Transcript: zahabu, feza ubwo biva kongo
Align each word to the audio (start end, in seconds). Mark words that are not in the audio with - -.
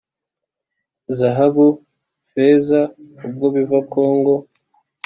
zahabu, 1.17 1.65
feza 2.29 2.81
ubwo 3.25 3.45
biva 3.55 3.79
kongo 3.91 4.35